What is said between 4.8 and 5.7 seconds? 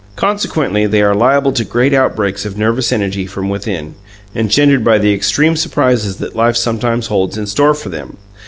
by the extreme